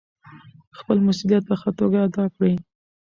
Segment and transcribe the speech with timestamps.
[0.77, 2.53] خپل مسوولیت په ښه توګه ادا کړئ.